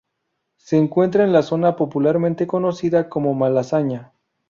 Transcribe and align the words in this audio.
Se 0.57 0.77
encuentra 0.77 1.23
en 1.25 1.31
la 1.31 1.43
zona 1.43 1.75
popularmente 1.75 2.47
conocida 2.47 3.07
como 3.07 3.35
Malasaña. 3.35 4.13